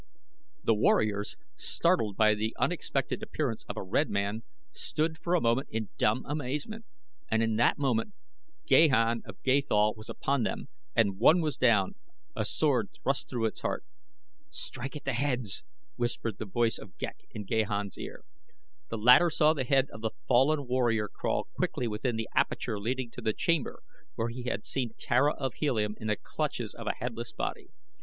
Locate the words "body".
27.33-27.69